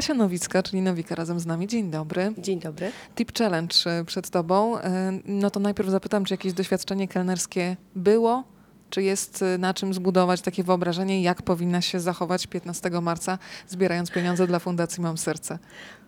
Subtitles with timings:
[0.00, 1.66] Kasia Nowicka, czyli Nowika razem z nami.
[1.66, 2.32] Dzień dobry.
[2.38, 2.92] Dzień dobry.
[3.14, 4.78] Tip Challenge e, przed tobą.
[4.78, 8.44] E, no to najpierw zapytam, czy jakieś doświadczenie kelnerskie było?
[8.90, 13.38] Czy jest e, na czym zbudować takie wyobrażenie, jak powinna się zachować 15 marca,
[13.68, 15.58] zbierając pieniądze dla Fundacji Mam Serce?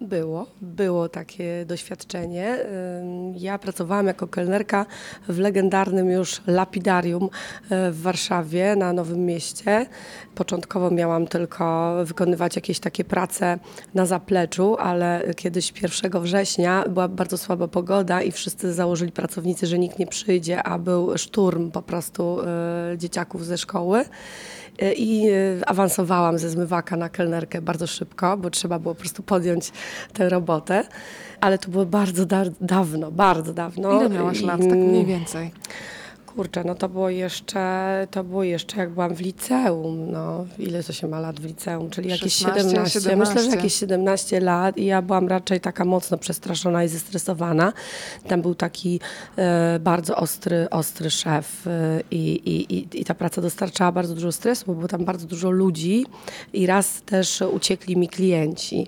[0.01, 2.59] Było, było takie doświadczenie.
[3.37, 4.87] Ja pracowałam jako kelnerka
[5.29, 7.29] w legendarnym już lapidarium
[7.70, 9.87] w Warszawie na Nowym Mieście.
[10.34, 13.59] Początkowo miałam tylko wykonywać jakieś takie prace
[13.95, 19.78] na zapleczu, ale kiedyś 1 września była bardzo słaba pogoda i wszyscy założyli pracownicy, że
[19.78, 22.39] nikt nie przyjdzie, a był szturm po prostu
[22.97, 24.05] dzieciaków ze szkoły.
[24.79, 25.33] E, i e,
[25.67, 29.73] awansowałam ze zmywaka na kelnerkę bardzo szybko, bo trzeba było po prostu podjąć
[30.12, 30.85] tę robotę.
[31.41, 34.01] Ale to było bardzo da dawno, bardzo dawno.
[34.01, 35.51] Ile miałaś lat, tak mniej więcej?
[36.36, 40.92] Kurczę, no to było jeszcze, to było jeszcze jak byłam w liceum, no ile to
[40.92, 43.16] się ma lat w liceum, czyli jakieś 16, 17, 17.
[43.16, 47.72] myślę, że jakieś 17 lat i ja byłam raczej taka mocno przestraszona i zestresowana.
[48.28, 49.00] Tam był taki
[49.36, 54.64] e, bardzo ostry, ostry szef e, i, i, i ta praca dostarczała bardzo dużo stresu,
[54.67, 56.06] bo było tam bardzo dużo ludzi
[56.52, 58.86] i raz też uciekli mi klienci.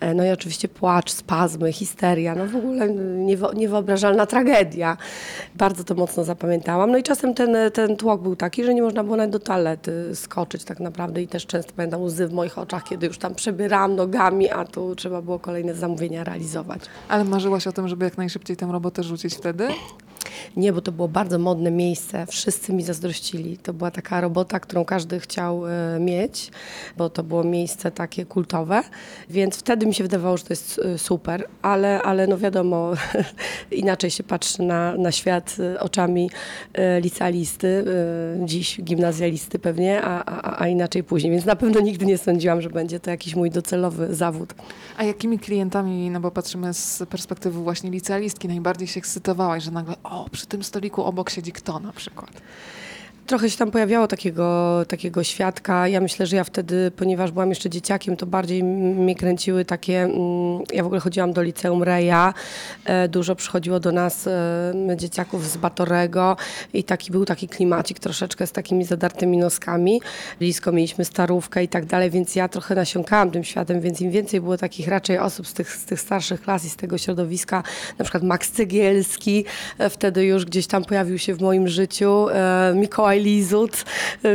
[0.00, 2.88] E, no i oczywiście płacz, spazmy, histeria, no w ogóle
[3.54, 4.96] niewyobrażalna tragedia.
[5.54, 6.85] Bardzo to mocno zapamiętałam.
[6.86, 10.16] No i czasem ten, ten tłok był taki, że nie można było nawet do toalety
[10.16, 13.96] skoczyć tak naprawdę i też często pamiętam łzy w moich oczach, kiedy już tam przebierałam
[13.96, 16.80] nogami, a tu trzeba było kolejne zamówienia realizować.
[17.08, 19.68] Ale marzyłaś o tym, żeby jak najszybciej tę robotę rzucić wtedy?
[20.56, 22.26] Nie, bo to było bardzo modne miejsce.
[22.26, 23.58] Wszyscy mi zazdrościli.
[23.58, 26.50] To była taka robota, którą każdy chciał e, mieć,
[26.96, 28.82] bo to było miejsce takie kultowe,
[29.30, 32.92] więc wtedy mi się wydawało, że to jest e, super, ale, ale no wiadomo,
[33.70, 36.30] inaczej się patrzy na, na świat e, oczami
[37.00, 37.84] licealisty,
[38.44, 42.70] dziś gimnazjalisty pewnie, a, a, a inaczej później, więc na pewno nigdy nie sądziłam, że
[42.70, 44.54] będzie to jakiś mój docelowy zawód.
[44.96, 49.94] A jakimi klientami, no bo patrzymy z perspektywy właśnie licealistki, najbardziej się ekscytowałaś, że nagle,
[50.02, 52.30] o, przy tym stoliku obok siedzi kto na przykład?
[53.26, 55.88] Trochę się tam pojawiało takiego, takiego świadka.
[55.88, 60.02] Ja myślę, że ja wtedy, ponieważ byłam jeszcze dzieciakiem, to bardziej mnie kręciły takie...
[60.02, 62.34] Mm, ja w ogóle chodziłam do liceum Reja.
[62.84, 66.36] E, dużo przychodziło do nas e, dzieciaków z Batorego
[66.74, 70.00] i taki był taki klimacik troszeczkę z takimi zadartymi noskami.
[70.38, 74.40] Blisko mieliśmy starówkę i tak dalej, więc ja trochę nasiąkałam tym światem, więc im więcej
[74.40, 77.62] było takich raczej osób z tych, z tych starszych klas i z tego środowiska,
[77.98, 79.44] na przykład Max Cegielski,
[79.78, 82.26] e, wtedy już gdzieś tam pojawił się w moim życiu,
[82.74, 83.84] Mikołaj Lizut,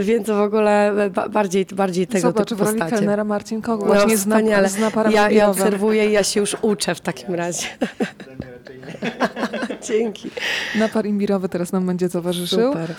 [0.02, 0.94] więc w ogóle
[1.30, 2.80] bardziej, bardziej tego Zobacz, typu postacie.
[2.80, 6.96] Zobacz, kelnera Marcin właśnie no, zna, zna ja, ja obserwuję i ja się już uczę
[6.96, 7.68] w takim razie.
[9.84, 10.30] Dzięki.
[10.75, 12.72] Napar imbirowy teraz nam będzie towarzyszył.
[12.72, 12.96] Super.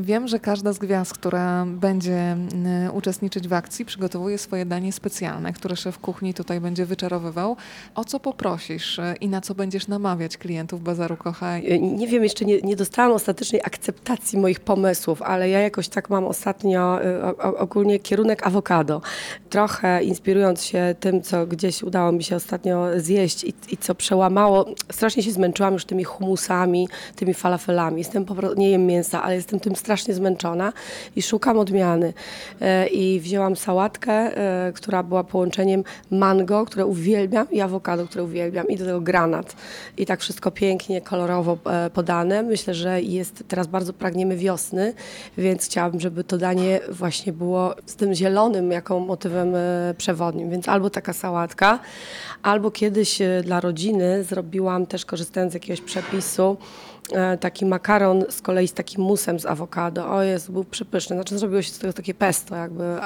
[0.00, 2.36] Wiem, że każda z gwiazd, która będzie
[2.92, 7.56] uczestniczyć w akcji, przygotowuje swoje danie specjalne, które szef kuchni tutaj będzie wyczarowywał.
[7.94, 11.58] O co poprosisz i na co będziesz namawiać klientów Bazaru Kocha?
[11.80, 16.24] Nie wiem, jeszcze nie, nie dostałam ostatecznej akceptacji moich pomysłów, ale ja jakoś tak mam
[16.24, 16.98] ostatnio
[17.38, 19.00] ogólnie kierunek awokado.
[19.50, 24.66] Trochę inspirując się tym, co gdzieś udało mi się ostatnio zjeść i, i co przełamało,
[24.92, 27.98] strasznie się zmęczyłam już tymi humusami, tymi falafelami.
[27.98, 30.72] Jestem po prostu, nie jem mięsa, ale jestem tym strasznie zmęczona
[31.16, 32.12] i szukam odmiany.
[32.60, 38.68] E, I wzięłam sałatkę, e, która była połączeniem mango, które uwielbiam i awokado, które uwielbiam
[38.68, 39.56] i do tego granat.
[39.96, 42.42] I tak wszystko pięknie, kolorowo e, podane.
[42.42, 44.94] Myślę, że jest teraz bardzo pragniemy wiosny,
[45.38, 49.54] więc chciałabym, żeby to danie właśnie było z tym zielonym jako motywem
[49.98, 50.50] przewodnim.
[50.50, 51.78] Więc albo taka sałatka,
[52.42, 56.15] albo kiedyś dla rodziny zrobiłam też korzystając z jakiegoś przepisu,
[57.12, 60.10] e, taki makaron z kolei z takim musem z awokado.
[60.10, 61.16] O jest, był przepyszny.
[61.16, 62.96] Znaczy zrobiło się z tego takie pesto jakby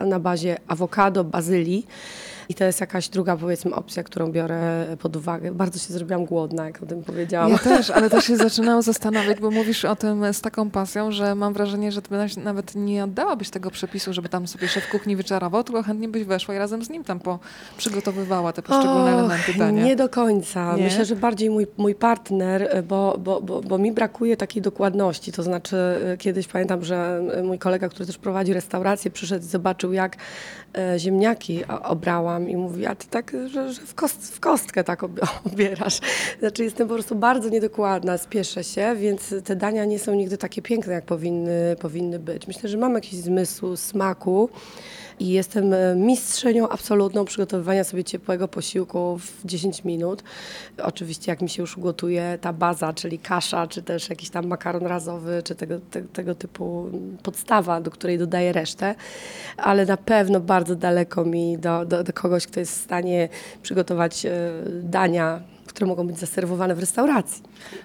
[0.00, 1.86] na bazie awokado, bazylii.
[2.48, 5.52] I to jest jakaś druga, powiedzmy, opcja, którą biorę pod uwagę.
[5.52, 7.50] Bardzo się zrobiłam głodna, jak o tym powiedziałam.
[7.50, 11.34] Ja też, ale też się zaczynałam zastanawiać, bo mówisz o tym z taką pasją, że
[11.34, 15.64] mam wrażenie, że ty nawet nie oddałabyś tego przepisu, żeby tam sobie szef kuchni wyczarował,
[15.64, 17.38] tylko chętnie byś weszła i razem z nim tam po,
[17.76, 19.84] przygotowywała te poszczególne Och, elementy dania.
[19.84, 20.76] Nie do końca.
[20.76, 20.84] Nie?
[20.84, 25.32] Myślę, że bardziej mój, mój partner, bo, bo, bo, bo mi brakuje takiej dokładności.
[25.32, 29.92] To znaczy, e, kiedyś pamiętam, że mój kolega, który też prowadzi restaurację, przyszedł i zobaczył,
[29.92, 30.18] jak e,
[30.98, 35.02] ziemniaki obrałam i mówi, a ty tak, że, że w, kost, w kostkę tak
[35.52, 36.00] obierasz.
[36.40, 40.62] Znaczy jestem po prostu bardzo niedokładna, spieszę się, więc te dania nie są nigdy takie
[40.62, 42.46] piękne, jak powinny, powinny być.
[42.46, 44.48] Myślę, że mam jakiś zmysł smaku,
[45.20, 50.22] i jestem e, mistrzynią absolutną przygotowywania sobie ciepłego posiłku w 10 minut.
[50.82, 54.86] Oczywiście jak mi się już ugotuje ta baza, czyli kasza, czy też jakiś tam makaron
[54.86, 56.90] razowy, czy tego, te, tego typu
[57.22, 58.94] podstawa, do której dodaję resztę,
[59.56, 63.28] ale na pewno bardzo daleko mi do, do, do kogoś, kto jest w stanie
[63.62, 64.30] przygotować e,
[64.82, 67.42] dania które mogą być zaserwowane w restauracji.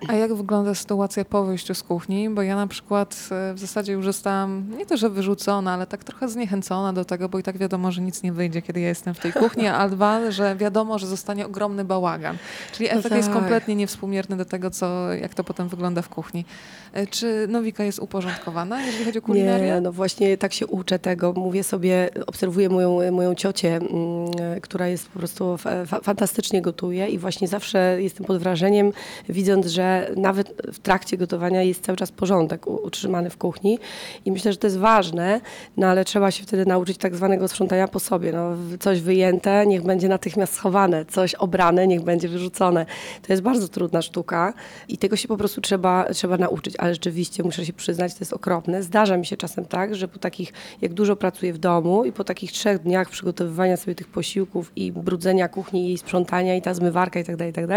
[0.08, 2.30] A jak wygląda sytuacja po wyjściu z kuchni?
[2.30, 6.04] Bo ja na przykład e, w zasadzie już zostałam nie to, że wyrzucona, ale tak
[6.04, 9.14] trochę zniechęcona do tego, bo i tak wiadomo, że nic nie wyjdzie, kiedy ja jestem
[9.14, 12.38] w tej kuchni, a dwa, że wiadomo, że zostanie ogromny bałagan.
[12.72, 13.18] Czyli no efekt tak.
[13.18, 16.46] jest kompletnie niewspółmierny do tego, co, jak to potem wygląda w kuchni.
[16.94, 19.66] E, czy Nowika jest uporządkowana, jeżeli chodzi o kulinarię?
[19.66, 21.34] Nie, no właśnie tak się uczę tego.
[21.34, 27.18] Mówię sobie, obserwuję moją, moją ciocię, mm, która jest po prostu fa fantastycznie gotuje i
[27.18, 28.92] właśnie zawsze jestem pod wrażeniem,
[29.30, 33.80] widząc, że nawet w trakcie gotowania jest cały czas porządek utrzymany w kuchni
[34.26, 35.42] i myślę, że to jest ważne,
[35.78, 38.32] no ale trzeba się wtedy nauczyć tak zwanego sprzątania po sobie.
[38.32, 42.86] No, coś wyjęte, niech będzie natychmiast schowane, coś obrane, niech będzie wyrzucone.
[43.22, 44.54] To jest bardzo trudna sztuka
[44.88, 48.34] i tego się po prostu trzeba, trzeba nauczyć, ale rzeczywiście muszę się przyznać, to jest
[48.34, 48.84] okropne.
[48.84, 52.24] Zdarza mi się czasem tak, że po takich, jak dużo pracuję w domu i po
[52.24, 57.20] takich trzech dniach przygotowywania sobie tych posiłków i brudzenia kuchni i sprzątania i ta zmywarka
[57.20, 57.71] i tak dalej, i tak dalej,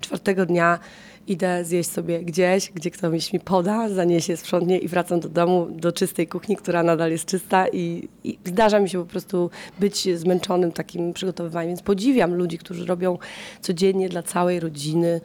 [0.00, 0.78] czwartego dnia
[1.26, 5.92] idę zjeść sobie gdzieś, gdzie ktoś mi poda, zaniesie, sprzątnie i wracam do domu, do
[5.92, 9.50] czystej kuchni, która nadal jest czysta i, i zdarza mi się po prostu
[9.80, 11.70] być zmęczonym takim przygotowywaniem.
[11.70, 13.18] Więc podziwiam ludzi, którzy robią
[13.60, 15.20] codziennie dla całej rodziny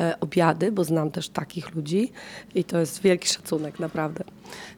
[0.00, 2.12] e, obiady, bo znam też takich ludzi
[2.54, 4.24] i to jest wielki szacunek, naprawdę.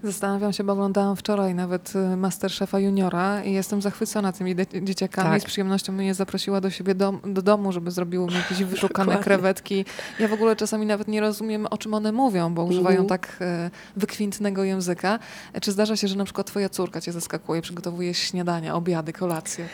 [0.02, 5.30] Zastanawiam się, bo oglądałam wczoraj nawet y, Masterchefa Juniora i jestem zachwycona tymi dzieciakami.
[5.30, 5.42] Tak.
[5.42, 9.84] Z przyjemnością mnie zaprosiła do siebie do, do domu, żeby zrobiły mi jakieś wyszukane krewetki.
[10.18, 13.08] Ja w ogóle czasami nawet nie rozumiem, o czym one mówią, bo używają mm.
[13.08, 15.18] tak e, wykwintnego języka.
[15.62, 19.68] Czy zdarza się, że na przykład twoja córka cię zaskakuje, przygotowuje śniadania, obiady, kolacje?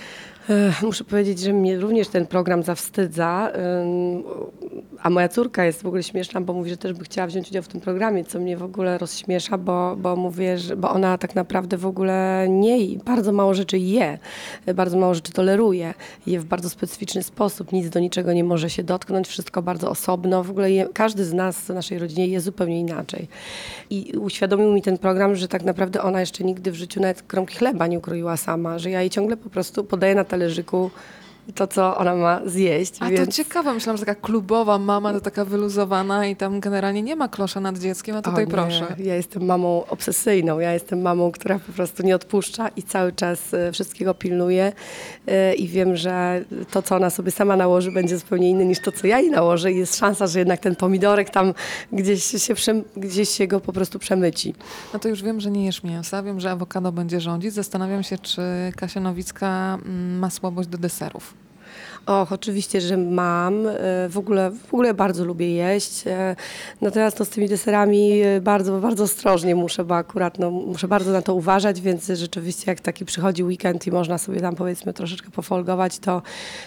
[0.82, 3.52] Muszę powiedzieć, że mnie również ten program zawstydza,
[5.02, 7.62] a moja córka jest w ogóle śmieszna, bo mówi, że też by chciała wziąć udział
[7.62, 11.34] w tym programie, co mnie w ogóle rozśmiesza, bo, bo mówię, że, bo ona tak
[11.34, 14.18] naprawdę w ogóle nie, bardzo mało rzeczy je,
[14.74, 15.94] bardzo mało rzeczy toleruje,
[16.26, 20.44] je w bardzo specyficzny sposób, nic do niczego nie może się dotknąć, wszystko bardzo osobno,
[20.44, 23.28] w ogóle je, każdy z nas w naszej rodzinie je zupełnie inaczej.
[23.90, 27.56] I uświadomił mi ten program, że tak naprawdę ona jeszcze nigdy w życiu nawet kromki
[27.56, 30.90] chleba nie ukroiła sama, że ja jej ciągle po prostu podaję na talerzyku
[31.54, 32.94] to, co ona ma zjeść.
[33.00, 33.26] A więc...
[33.26, 37.28] to ciekawe, myślałam, że taka klubowa mama, to taka wyluzowana i tam generalnie nie ma
[37.28, 38.86] klosza nad dzieckiem, a tutaj o, proszę.
[38.98, 43.54] Ja jestem mamą obsesyjną, ja jestem mamą, która po prostu nie odpuszcza i cały czas
[43.54, 44.72] e, wszystkiego pilnuje
[45.26, 48.92] e, i wiem, że to, co ona sobie sama nałoży, będzie zupełnie inne niż to,
[48.92, 51.54] co ja jej nałożę i jest szansa, że jednak ten pomidorek tam
[51.92, 52.54] gdzieś się,
[52.96, 54.54] gdzieś się go po prostu przemyci.
[54.92, 57.52] No to już wiem, że nie jesz mięsa, wiem, że awokado będzie rządzić.
[57.52, 58.42] Zastanawiam się, czy
[58.76, 61.37] Kasia Nowicka mm, ma słabość do deserów.
[62.08, 63.66] Och, oczywiście, że mam.
[63.66, 63.72] E,
[64.08, 66.06] w ogóle, w ogóle bardzo lubię jeść.
[66.06, 66.36] E,
[66.80, 71.12] natomiast no, z tymi deserami e, bardzo, bardzo ostrożnie muszę, bo akurat no, muszę bardzo
[71.12, 75.30] na to uważać, więc rzeczywiście jak taki przychodzi weekend i można sobie tam powiedzmy troszeczkę
[75.30, 76.22] pofolgować, to,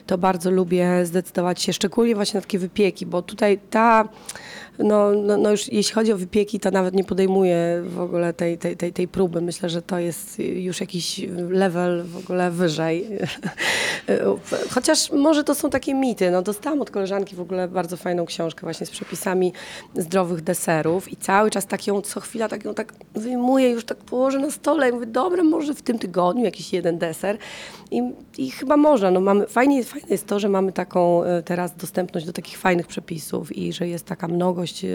[0.05, 4.09] to bardzo lubię zdecydować się, szczególnie właśnie na takie wypieki, bo tutaj ta
[4.79, 8.57] no, no, no już jeśli chodzi o wypieki, to nawet nie podejmuję w ogóle tej,
[8.57, 9.41] tej, tej, tej próby.
[9.41, 13.07] Myślę, że to jest już jakiś level w ogóle wyżej.
[14.73, 16.31] Chociaż może to są takie mity.
[16.31, 19.53] No, dostałam od koleżanki w ogóle bardzo fajną książkę właśnie z przepisami
[19.95, 23.97] zdrowych deserów i cały czas tak ją co chwila tak ją tak wyjmuję, już tak
[23.97, 27.37] położę na stole i mówię, dobra, może w tym tygodniu jakiś jeden deser.
[27.91, 28.01] I,
[28.37, 29.11] i chyba można.
[29.11, 32.87] No, mamy, fajnie, fajne jest to, że mamy taką e, teraz dostępność do takich fajnych
[32.87, 34.85] przepisów i że jest taka mnogość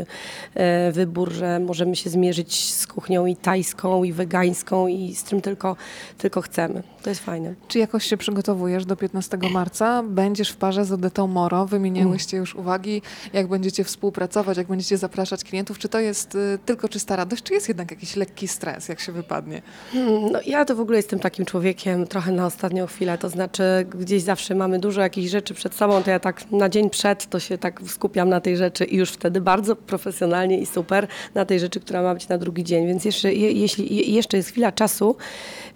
[0.54, 5.40] E, wybór, że możemy się zmierzyć z kuchnią i tajską, i wegańską, i z czym
[5.40, 5.76] tylko,
[6.18, 6.82] tylko chcemy.
[7.02, 7.54] To jest fajne.
[7.68, 10.02] Czy jakoś się przygotowujesz do 15 marca?
[10.02, 11.66] Będziesz w parze z Odetą Moro.
[11.66, 15.78] Wymieniałyście już uwagi, jak będziecie współpracować, jak będziecie zapraszać klientów.
[15.78, 19.12] Czy to jest y, tylko czysta radość, czy jest jednak jakiś lekki stres, jak się
[19.12, 19.62] wypadnie?
[19.92, 23.18] Hmm, no, ja to w ogóle jestem takim człowiekiem trochę na ostatnią chwilę.
[23.18, 26.90] To znaczy gdzieś zawsze mamy dużo jakichś rzeczy przed sobą, to ja tak na dzień
[26.90, 31.06] przed to się tak skupiam na tej rzeczy i już wtedy bardzo profesjonalnie i super
[31.34, 32.86] na tej rzeczy, która ma być na drugi dzień.
[32.86, 35.16] Więc jeszcze, je, jeśli jeszcze jest chwila czasu,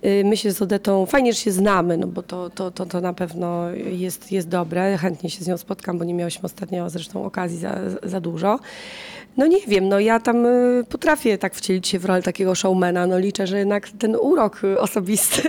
[0.05, 3.13] y, myślę z Odetą, fajnie, że się znamy, no bo to, to, to, to na
[3.13, 4.99] pewno jest, jest dobre.
[4.99, 8.59] Chętnie się z nią spotkam, bo nie miałyśmy ostatnio zresztą okazji za, za dużo.
[9.37, 13.07] No nie wiem, no ja tam y, potrafię tak wcielić się w rolę takiego showmana.
[13.07, 15.43] No liczę, że jednak ten urok osobisty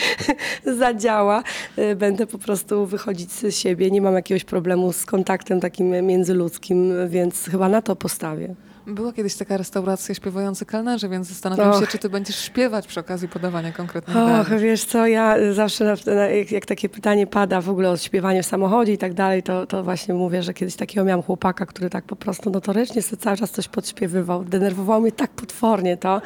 [0.82, 1.42] zadziała.
[1.78, 3.90] Y, będę po prostu wychodzić z siebie.
[3.90, 8.54] Nie mam jakiegoś problemu z kontaktem takim międzyludzkim, więc chyba na to postawię.
[8.86, 11.80] Była kiedyś taka restauracja śpiewający kelnerzy, więc zastanawiam Och.
[11.80, 14.58] się, czy ty będziesz śpiewać przy okazji podawania konkretnych Och, dań.
[14.58, 15.96] wiesz co, ja zawsze
[16.34, 19.66] jak, jak takie pytanie pada w ogóle o śpiewanie w samochodzie i tak dalej, to,
[19.66, 23.36] to właśnie mówię, że kiedyś takiego miałam chłopaka, który tak po prostu notorycznie sobie cały
[23.36, 24.44] czas coś podśpiewywał.
[24.44, 26.22] Denerwowało mnie tak potwornie to.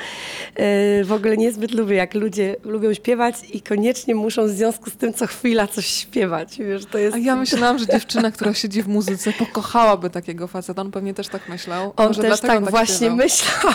[0.58, 4.96] Yy, w ogóle niezbyt lubię, jak ludzie lubią śpiewać i koniecznie muszą w związku z
[4.96, 6.58] tym co chwila coś śpiewać.
[6.58, 7.16] Wiesz, to jest...
[7.16, 10.82] A ja myślałam, że dziewczyna, która siedzi w muzyce, pokochałaby takiego faceta.
[10.82, 11.92] On pewnie też tak myślał.
[11.96, 13.74] On Może też dlatego tak właśnie myślał.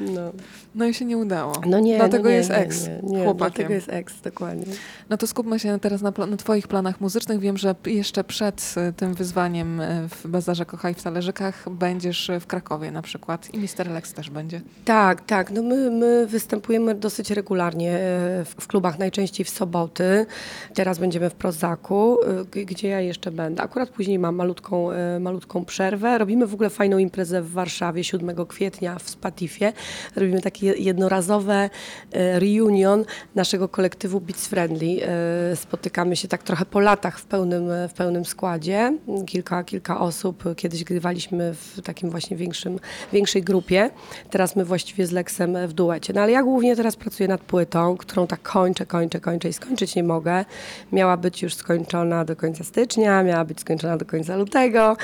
[0.00, 0.32] No.
[0.74, 1.52] No i się nie udało.
[1.66, 3.54] No nie, Dlatego no nie, jest nie, ex nie, nie, chłopakiem.
[3.54, 4.64] Dlatego jest ex, dokładnie.
[5.10, 7.40] No to skupmy się teraz na, na Twoich planach muzycznych.
[7.40, 12.40] Wiem, że jeszcze przed e, tym wyzwaniem e, w Bazarze Kochaj w Talerzykach będziesz e,
[12.40, 14.60] w Krakowie na przykład i Mister Lex też będzie.
[14.84, 15.50] Tak, tak.
[15.50, 20.26] No my, my występujemy dosyć regularnie e, w, w klubach, najczęściej w soboty.
[20.74, 22.18] Teraz będziemy w Prozaku,
[22.66, 23.62] gdzie ja jeszcze będę.
[23.62, 26.18] Akurat później mam malutką, e, malutką przerwę.
[26.18, 29.72] Robimy w ogóle fajną imprezę w Warszawie 7 kwietnia w Spatifie.
[30.16, 31.70] Robimy takie jednorazowe
[32.12, 35.06] e, reunion naszego kolektywu Beats Friendly.
[35.52, 38.92] E, Spotykamy się tak trochę po latach w pełnym, w pełnym składzie.
[39.26, 40.44] Kilka, kilka osób.
[40.56, 42.78] Kiedyś grywaliśmy w takim właśnie większym,
[43.12, 43.90] większej grupie.
[44.30, 46.12] Teraz my właściwie z Lexem w duecie.
[46.12, 49.94] No ale ja głównie teraz pracuję nad płytą, którą tak kończę, kończę, kończę i skończyć
[49.96, 50.44] nie mogę.
[50.92, 54.96] Miała być już skończona do końca stycznia, miała być skończona do końca lutego.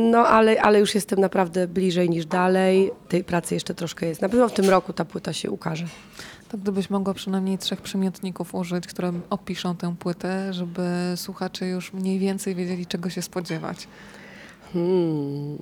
[0.00, 2.90] No ale, ale już jestem naprawdę bliżej niż dalej.
[3.08, 4.22] Tej pracy jeszcze troszkę jest.
[4.22, 5.86] Na pewno w tym roku ta płyta się ukaże.
[6.48, 12.18] To gdybyś mogła przynajmniej trzech przymiotników użyć, które opiszą tę płytę, żeby słuchacze już mniej
[12.18, 13.88] więcej wiedzieli, czego się spodziewać.
[14.72, 15.58] Hmm.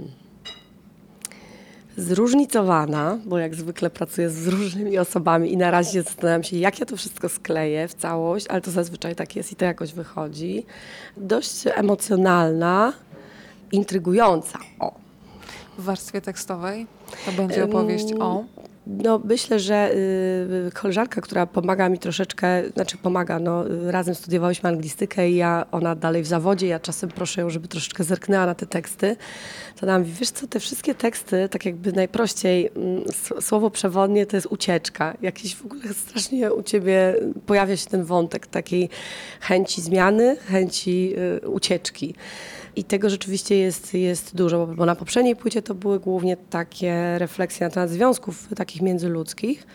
[1.96, 6.86] Zróżnicowana, bo jak zwykle pracuję z różnymi osobami i na razie zastanawiam się, jak ja
[6.86, 10.66] to wszystko skleję w całość, ale to zazwyczaj tak jest i to jakoś wychodzi.
[11.16, 12.92] Dość emocjonalna,
[13.72, 14.58] intrygująca.
[14.78, 15.07] O.
[15.78, 16.86] W warstwie tekstowej
[17.26, 18.44] to będzie opowieść o...
[18.86, 25.30] No, myślę, że y, koleżanka, która pomaga mi troszeczkę, znaczy pomaga, no, razem studiowałyśmy anglistykę
[25.30, 28.66] i ja, ona dalej w zawodzie, ja czasem proszę ją, żeby troszeczkę zerknęła na te
[28.66, 29.16] teksty,
[29.80, 33.04] to nam mówi, wiesz co, te wszystkie teksty, tak jakby najprościej, mm,
[33.40, 35.14] słowo przewodnie to jest ucieczka.
[35.22, 37.14] Jakiś w ogóle strasznie u ciebie
[37.46, 38.88] pojawia się ten wątek takiej
[39.40, 42.14] chęci zmiany, chęci y, ucieczki.
[42.76, 47.66] I tego rzeczywiście jest, jest dużo, bo na poprzedniej płycie to były głównie takie refleksje
[47.66, 49.66] na temat związków takich międzyludzkich,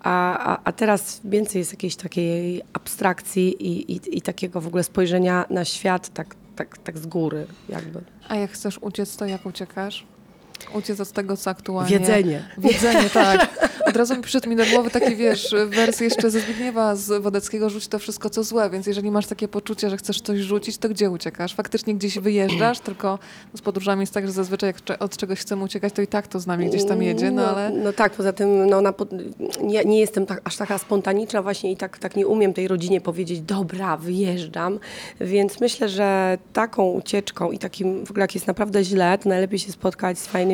[0.00, 4.84] a, a, a teraz więcej jest jakiejś takiej abstrakcji i, i, i takiego w ogóle
[4.84, 8.00] spojrzenia na świat tak, tak, tak z góry jakby.
[8.28, 10.06] A jak chcesz uciec, to jak uciekasz?
[10.74, 11.98] Uciec od tego, co aktualnie...
[11.98, 12.42] Wiedzenie.
[12.58, 13.70] Wiedzenie, tak.
[13.86, 17.70] Od razu mi przyszedł mi do głowy taki, wiesz, wers jeszcze ze Zbigniewa z Wodeckiego,
[17.70, 20.88] rzuć to wszystko, co złe, więc jeżeli masz takie poczucie, że chcesz coś rzucić, to
[20.88, 21.54] gdzie uciekasz?
[21.54, 23.18] Faktycznie gdzieś wyjeżdżasz, tylko
[23.54, 26.40] z podróżami jest tak, że zazwyczaj jak od czegoś chcemy uciekać, to i tak to
[26.40, 27.70] z nami gdzieś tam jedzie, no ale...
[27.70, 28.94] No tak, poza tym no, na,
[29.62, 33.00] nie, nie jestem tak, aż taka spontaniczna właśnie i tak, tak nie umiem tej rodzinie
[33.00, 34.78] powiedzieć, dobra, wyjeżdżam,
[35.20, 39.58] więc myślę, że taką ucieczką i takim, w ogóle jak jest naprawdę źle, to najlepiej
[39.58, 40.53] się spotkać z fajnymi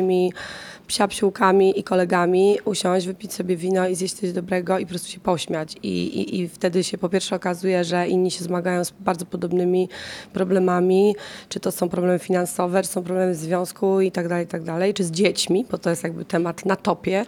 [0.91, 5.19] psiapsiłkami i kolegami, usiąść, wypić sobie wino i zjeść coś dobrego i po prostu się
[5.19, 5.75] pośmiać.
[5.83, 9.89] I, i, I wtedy się po pierwsze okazuje, że inni się zmagają z bardzo podobnymi
[10.33, 11.15] problemami,
[11.49, 14.63] czy to są problemy finansowe, czy są problemy w związku i tak dalej, i tak
[14.63, 17.25] dalej, czy z dziećmi, bo to jest jakby temat na topie.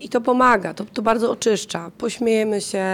[0.00, 1.90] I to pomaga, to, to bardzo oczyszcza.
[1.98, 2.84] Pośmiejemy się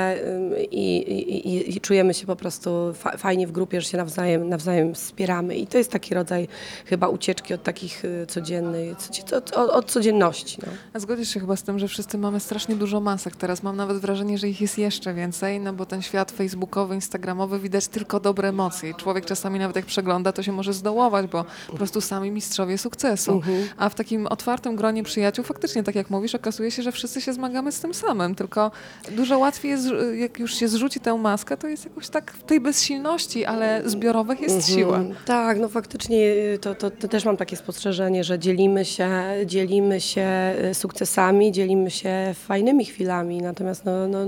[0.70, 4.94] i, i, i, czujemy się po prostu fa fajnie w grupie, że się nawzajem, nawzajem
[4.94, 5.56] wspieramy.
[5.56, 6.48] I to jest taki rodzaj
[6.86, 10.58] chyba ucieczki od takich y, codziennej, codzie- od, od, od codzienności.
[10.66, 10.72] No.
[10.92, 13.62] A zgodzisz się chyba z tym, że wszyscy mamy strasznie dużo masek teraz.
[13.62, 17.88] Mam nawet wrażenie, że ich jest jeszcze więcej, no bo ten świat facebookowy, instagramowy widać
[17.88, 18.90] tylko dobre emocje.
[18.90, 22.78] I człowiek czasami nawet jak przegląda, to się może zdołować, bo po prostu sami mistrzowie
[22.78, 23.40] sukcesu.
[23.76, 27.32] A w takim otwartym gronie przyjaciół faktycznie, tak jak mówisz, okazuje się, że wszyscy się
[27.32, 28.70] zmagamy z tym samym, tylko
[29.10, 32.60] dużo łatwiej jest, jak już się zrzuci tę maskę, to jest jakoś tak w tej
[32.60, 34.96] bezsilności, ale zbiorowych jest siła.
[34.96, 35.16] Mhm.
[35.26, 39.10] Tak, no faktycznie y, to, to, to też mam takie spostrzeżenie, że dzielimy się,
[39.46, 44.18] dzielimy się y, sukcesami, dzielimy się fajnymi chwilami, natomiast no, no,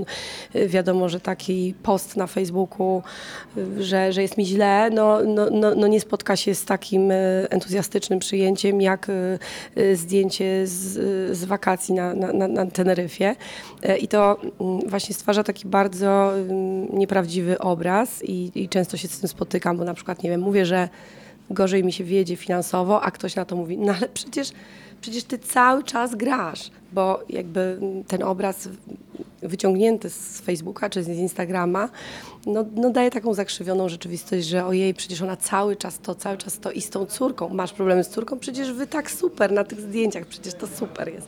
[0.67, 3.03] wiadomo, że taki post na Facebooku,
[3.57, 7.11] y, że, że jest mi źle, no, no, no, no nie spotka się z takim
[7.49, 9.07] entuzjastycznym przyjęciem, jak
[9.93, 11.62] zdjęcie z, z wakacji
[11.93, 13.35] na, na, na, na Teneryfie.
[13.85, 19.07] Y, I to mm, właśnie stwarza taki bardzo ym, nieprawdziwy obraz i, i często się
[19.07, 20.89] z tym spotykam, bo na przykład, nie wiem, mówię, że
[21.49, 24.51] gorzej mi się wiedzie finansowo, a ktoś na to mówi, no ale przecież,
[25.01, 28.69] przecież ty cały czas grasz, bo jakby ten obraz
[29.41, 31.89] wyciągnięty z Facebooka czy z Instagrama
[32.45, 36.59] no, no daje taką zakrzywioną rzeczywistość, że ojej, przecież ona cały czas to, cały czas
[36.59, 37.49] to i z tą córką.
[37.49, 38.39] Masz problemy z córką?
[38.39, 41.27] Przecież wy tak super na tych zdjęciach, przecież to super jest.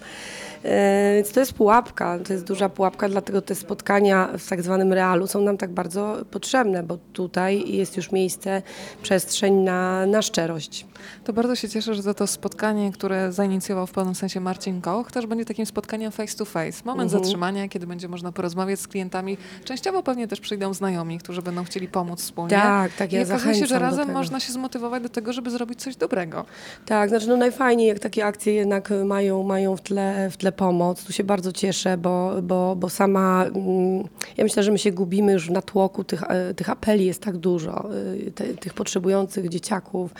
[0.63, 4.93] E, więc to jest pułapka, to jest duża pułapka, dlatego te spotkania w tak zwanym
[4.93, 8.61] realu są nam tak bardzo potrzebne, bo tutaj jest już miejsce,
[9.01, 10.85] przestrzeń na, na szczerość.
[11.23, 15.25] To bardzo się cieszę, że to, spotkanie, które zainicjował w pewnym sensie Marcin Koch, też
[15.25, 16.81] będzie takim spotkaniem face to face.
[16.85, 17.23] Moment Mhm.
[17.23, 19.37] zatrzymania, kiedy będzie można porozmawiać z klientami.
[19.65, 22.49] Częściowo pewnie też przyjdą znajomi, którzy będą chcieli pomóc wspólnie.
[22.49, 25.81] Tak, tak, ja I okazuje się, że razem można się zmotywować do tego, żeby zrobić
[25.81, 26.45] coś dobrego.
[26.85, 31.03] Tak, znaczy no najfajniej, jak takie akcje jednak mają, mają w, tle, w tle pomoc.
[31.03, 34.03] Tu się bardzo cieszę, bo, bo, bo sama, mm,
[34.37, 37.37] ja myślę, że my się gubimy już w natłoku, tych, e, tych apeli jest tak
[37.37, 37.89] dużo,
[38.27, 40.11] y, te, tych potrzebujących dzieciaków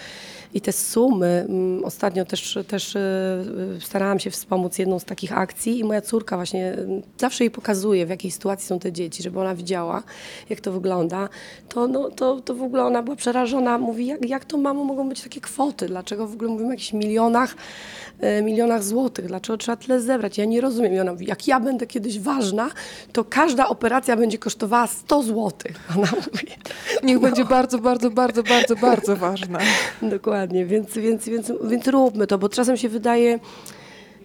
[0.53, 1.45] i te sumy.
[1.49, 2.99] mm, Ostatnio też, też y,
[3.81, 8.05] starałam się wspomóc jedną z takich akcji i moja córka właśnie y, zawsze jej pokazuje,
[8.05, 10.03] w jakiej sytuacji są te dzieci, żeby ona widziała,
[10.49, 11.29] jak to wygląda.
[11.69, 13.77] To, no, to, to w ogóle ona była przerażona.
[13.77, 15.87] Mówi, jak, jak to mamo mogą być takie kwoty?
[15.87, 17.55] Dlaczego w ogóle mówimy o jakichś milionach,
[18.19, 19.25] e, milionach złotych?
[19.25, 20.37] Dlaczego trzeba tyle zebrać?
[20.37, 20.93] Ja nie rozumiem.
[20.93, 22.69] I ona mówi, jak ja będę kiedyś ważna,
[23.13, 25.79] to każda operacja będzie kosztowała 100 złotych.
[25.97, 26.47] Ona mówi.
[27.03, 29.59] Niech będzie bardzo, bardzo, bardzo, bardzo, bardzo ważne.
[30.01, 33.39] Dokładnie, więc, więc, więc, więc róbmy to, bo czasem się wydaje,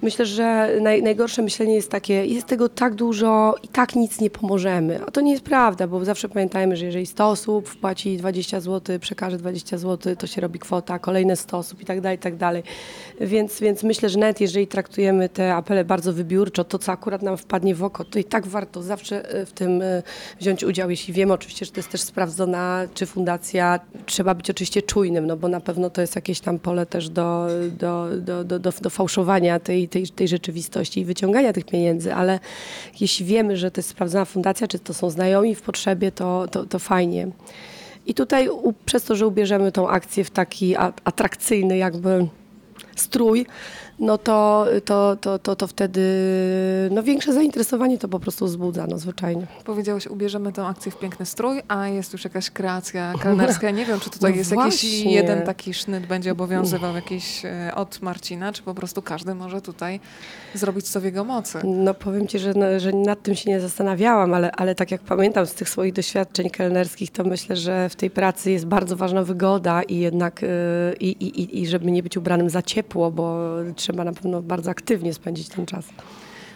[0.02, 4.30] myślę, że naj, najgorsze myślenie jest takie, jest tego tak dużo i tak nic nie
[4.30, 5.00] pomożemy.
[5.06, 8.98] A to nie jest prawda, bo zawsze pamiętajmy, że jeżeli 100 osób wpłaci 20 zł,
[8.98, 12.36] przekaże 20 zł, to się robi kwota, kolejne 100 osób i tak dalej, i tak
[12.36, 12.62] dalej.
[13.20, 17.36] Więc, więc myślę, że nawet jeżeli traktujemy te apele bardzo wybiórczo, to co akurat nam
[17.36, 20.02] wpadnie w oko, to i tak warto zawsze e, w tym e,
[20.40, 24.82] wziąć udział, jeśli wiemy oczywiście, że to jest też sprawdzona, czy fundacja, trzeba być oczywiście
[24.82, 27.46] czujnym, no bo na pewno to jest jakieś tam pole też do,
[27.78, 32.40] do, do, do, do, do fałszowania tej, tej, tej rzeczywistości i wyciągania tych pieniędzy, ale
[33.00, 36.66] jeśli wiemy, że to jest sprawdzona fundacja, czy to są znajomi w potrzebie, to, to,
[36.66, 37.28] to fajnie.
[38.06, 38.48] I tutaj
[38.84, 42.26] przez to, że ubierzemy tą akcję w taki atrakcyjny jakby
[42.96, 43.46] strój,
[44.00, 46.00] no to, to, to, to, to wtedy
[46.90, 49.46] no większe zainteresowanie to po prostu wzbudza, no zwyczajnie.
[49.64, 53.70] Powiedziałeś, ubierzemy tę akcję w piękny strój, a jest już jakaś kreacja kelnerska.
[53.70, 55.12] Nie wiem, czy tutaj No jest jakiś właśnie.
[55.14, 60.00] jeden taki sznyt będzie obowiązywał jakiś e, od Marcina, czy po prostu każdy może tutaj
[60.54, 61.58] zrobić co w jego mocy.
[61.64, 65.00] No powiem Ci, że, no, że nad tym się nie zastanawiałam, ale, ale tak jak
[65.00, 69.22] pamiętam z tych swoich doświadczeń kelnerskich, to myślę, że w tej pracy jest bardzo ważna
[69.24, 70.40] wygoda i jednak
[71.00, 74.70] i, i, i- i żeby nie być ubranym za ciepło, bo trzeba na pewno bardzo
[74.70, 75.84] aktywnie spędzić ten czas.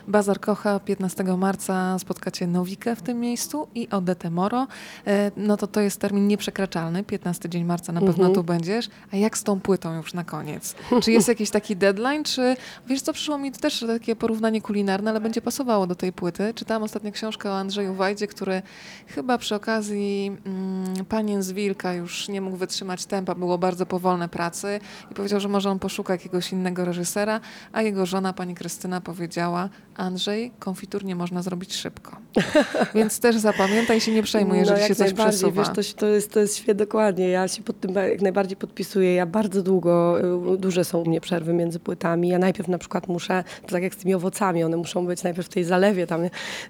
[0.09, 4.67] Bazar Kocha 15 marca spotkacie Nowikę w tym miejscu i Odetę Moro.
[5.07, 7.05] E, No to to jest termin nieprzekraczalny.
[7.05, 8.35] 15 dzień marca na pewno Mhm.
[8.35, 8.89] tu będziesz.
[9.13, 10.75] A jak z tą płytą już na koniec?
[11.03, 12.25] Czy jest jakiś taki deadline?
[12.25, 16.55] Czy wiesz co, przyszło mi też takie porównanie kulinarne, ale będzie pasowało do tej płyty.
[16.55, 18.63] Czytałam ostatnio książkę o Andrzeju Wajdzie, który
[19.07, 24.29] chyba przy okazji mm, Panien z Wilka już nie mógł wytrzymać tempa, było bardzo powolne
[24.29, 27.41] pracy i powiedział, że może on poszuka jakiegoś innego reżysera,
[27.73, 32.17] a jego żona, pani Krystyna powiedziała, Andrzej, konfitur nie można zrobić szybko.
[32.95, 35.63] Więc też zapamiętaj się, nie przejmuj, jeżeli no, się coś przesuwa.
[35.63, 37.29] wiesz, to, to jest, to jest świetnie, dokładnie.
[37.29, 39.15] Ja się pod tym jak najbardziej podpisuję.
[39.15, 40.19] Ja bardzo długo,
[40.55, 42.29] y, duże są u mnie przerwy między płytami.
[42.29, 45.47] Ja najpierw na przykład muszę, to tak jak z tymi owocami, one muszą być najpierw
[45.47, 46.21] w tej zalewie tam.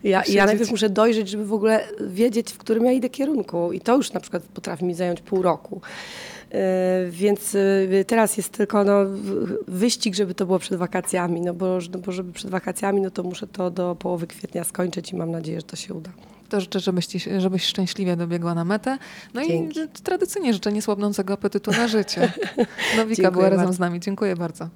[0.05, 3.73] Ja, ja najpierw muszę dojrzeć, żeby w ogóle wiedzieć, w którym ja idę kierunku.
[3.73, 5.81] I to już na przykład potrafi mi zająć pół roku.
[6.55, 8.99] Y, więc y, teraz jest tylko no,
[9.69, 13.23] wyścig, żeby to było przed wakacjami, no bo, no bo żeby przed wakacjami, no to
[13.23, 16.11] muszę to do połowy kwietnia skończyć i mam nadzieję, że to się uda
[16.49, 17.07] to życzę, żebyś,
[17.39, 18.99] żebyś szczęśliwie dobiegła na metę.
[19.35, 19.81] No Dzięki.
[19.81, 22.33] i tradycyjnie życzę niesłabnącego apetytu na życie.
[22.97, 23.57] Nowika Dziękuję była bardzo.
[23.57, 24.01] razem z nami.
[24.01, 24.69] Dziękuję bardzo.